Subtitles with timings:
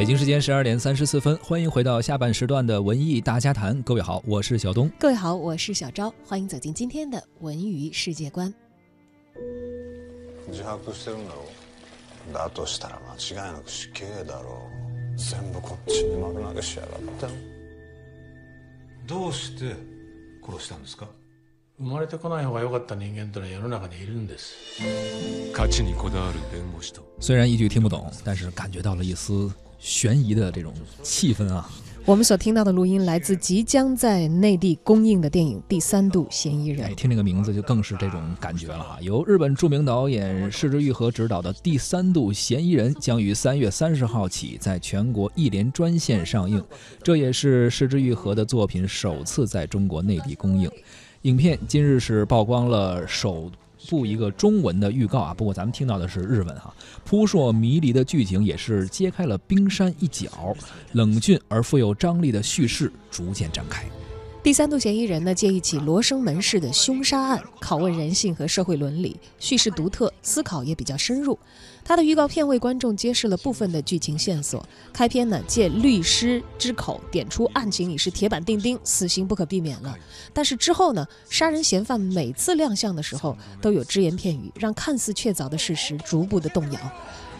[0.00, 3.82] 北京时间十二点三十四分，欢迎回到下半时段的文艺大家谈。
[3.82, 4.90] 各位好，我是小东。
[4.98, 6.12] 各位好，我是小昭。
[6.24, 8.52] 欢迎走进今天的文娱世界观。
[10.50, 11.42] 自白してるんだろ
[12.30, 12.34] う。
[12.34, 14.50] だとしたら間違いなく死刑だろ
[15.14, 15.18] う。
[15.18, 17.32] 全部こっちに丸投げしやがったよ。
[19.06, 19.74] どうして
[20.44, 21.06] 殺したんですか
[21.78, 24.80] 生まれてこない方が良かった人間というのは世の中にいるんです
[25.52, 29.50] 勝ちにこだわる弁護士と虽然一句听不懂，但是感觉到了一丝
[29.81, 30.71] 悬疑的这种
[31.03, 31.69] 气氛啊。
[32.03, 36.91] 我们所听到的录音来自即将在内地公映的电影《第三度嫌疑人哎，》。
[36.95, 38.97] 听这个名字就更是这种感觉了哈。
[39.01, 46.63] 由日本著名导演市之愈合执导的《第三度嫌疑人》将于三月三十号起在全国一连专线上映，
[47.03, 50.67] 这也是市之愈合的作品首次在中国内地公映。
[51.21, 53.51] 影片今日是曝光了首
[53.89, 56.73] 布一个中文的预告啊，不过咱们听到的是日文哈。
[57.03, 60.55] 扑朔迷离的剧情也是揭开了冰山一角，
[60.93, 63.83] 冷峻而富有张力的叙事逐渐展开。
[64.43, 71.37] 第三度嫌疑人呢，借一起罗生门式的凶杀案，拷问人性和社会伦理，叙事独特，思考也比较深入。
[71.83, 74.65] 他的预告片为观众揭示了部分的剧情线索。
[74.93, 79.97] 开篇呢，借律师之口点出案情已是铁板钉钉，死刑不可避免了。
[80.33, 86.79] 但是之后呢，杀人嫌犯每次亮相的时候都有只言片语，让看似确凿的事实逐步的动摇。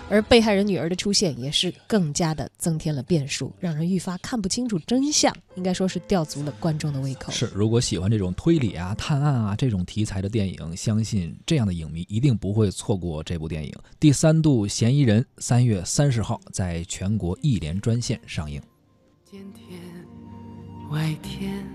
[0.09, 7.31] 而被害人女儿的出现也是更加的增添了变数，让人愈发看不清楚真相，应该说是吊足了观众的胃口。
[7.31, 15.23] 是，如果喜欢这种推理啊、探案啊这种题材的电影，相信这样的影迷一定不会错过这部电影《第三度嫌疑人》。
[15.39, 18.61] 三月三十号在全国一连专线上映。
[19.25, 19.79] 天天
[20.91, 21.65] 外天，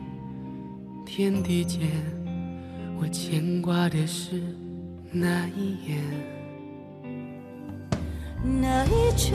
[1.05, 1.91] 天地间，
[3.01, 4.41] 我牵挂的是
[5.11, 6.01] 那一眼。
[8.61, 9.35] 那一卷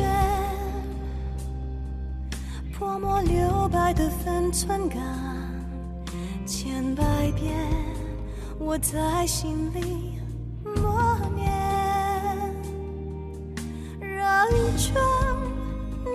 [2.71, 4.97] 泼墨留白的分寸感，
[6.45, 7.53] 千百遍
[8.57, 10.13] 我在心里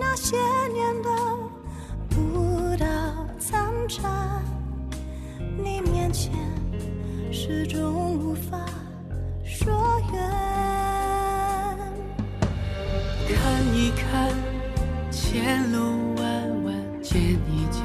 [0.00, 0.36] 那些
[0.72, 1.08] 年的
[2.08, 2.86] 不到
[3.38, 4.42] 残渣，
[5.56, 6.32] 你面前
[7.32, 8.58] 始终无法
[9.44, 9.72] 说
[10.12, 10.20] 远。
[13.28, 14.30] 看一看
[15.10, 17.82] 前路弯弯，见一见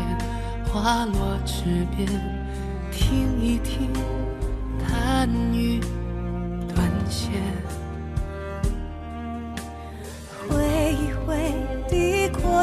[0.66, 2.08] 花落池边，
[2.92, 3.92] 听一听
[4.80, 5.80] 弹语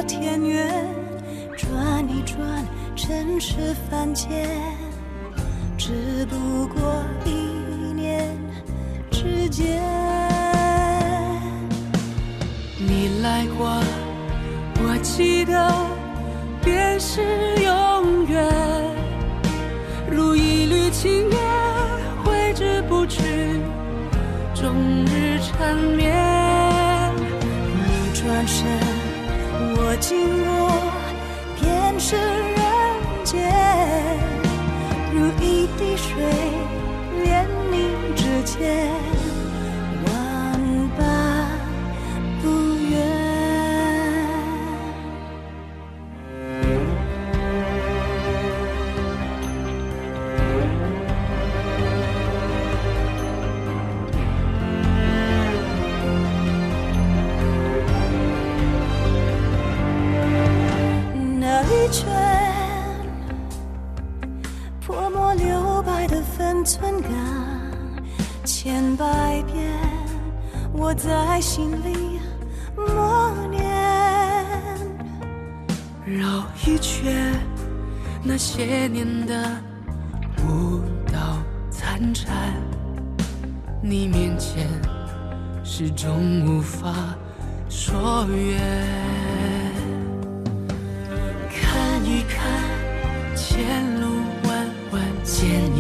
[0.09, 0.67] 天远，
[1.55, 4.49] 转一转尘世凡间，
[5.77, 7.31] 只不过一
[7.95, 8.27] 念
[9.11, 9.81] 之间。
[12.79, 13.69] 你来过，
[14.81, 15.71] 我记得
[16.65, 17.21] 便是
[17.63, 18.49] 永远，
[20.11, 21.39] 如一缕青烟，
[22.25, 23.23] 挥之不去，
[24.55, 24.75] 终
[25.05, 26.17] 日缠绵。
[27.77, 28.67] 你转身，
[29.81, 30.93] 我经过，
[31.61, 32.16] 便是
[61.91, 62.06] 圈
[64.81, 67.10] 泼墨留白的分寸感，
[68.44, 69.66] 千百遍
[70.72, 72.21] 我在心里
[72.76, 73.62] 默念。
[76.04, 77.34] 绕一圈
[78.22, 79.50] 那些年的
[80.47, 80.81] 舞
[81.12, 81.37] 蹈
[81.70, 82.55] 残蝉，
[83.82, 84.66] 你面前
[85.62, 86.94] 始终无法
[87.69, 89.57] 说远。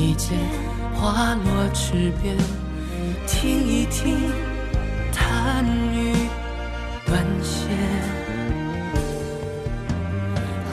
[0.08, 0.38] 见一见
[0.94, 2.34] 花落池边，
[3.26, 4.16] 听一听
[5.12, 6.14] 弹雨
[7.04, 7.68] 断弦。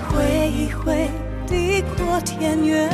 [0.08, 1.10] 挥一挥
[1.46, 2.90] 地阔天远，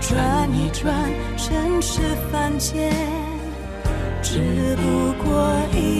[0.00, 0.94] 转一转
[1.36, 2.00] 尘世
[2.32, 2.90] 凡间，
[4.22, 5.99] 只不过一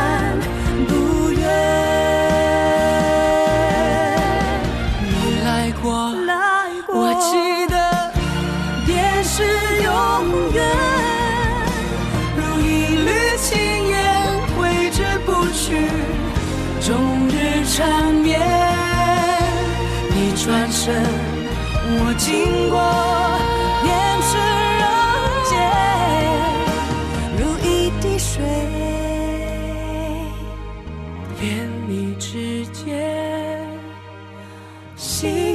[17.73, 18.39] 缠绵。
[20.13, 20.93] 你转身，
[21.83, 22.75] 我经过
[23.81, 23.89] 念
[24.27, 24.29] 痴
[24.81, 24.83] 人
[25.49, 25.51] 间，
[27.39, 27.69] 如一
[28.01, 28.43] 滴水，
[31.39, 31.41] 连
[31.87, 32.83] 你指尖。
[34.97, 35.50] 心。